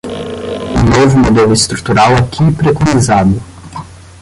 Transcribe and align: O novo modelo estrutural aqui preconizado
O 0.79 0.83
novo 0.89 1.15
modelo 1.19 1.53
estrutural 1.53 2.15
aqui 2.15 2.51
preconizado 2.57 3.39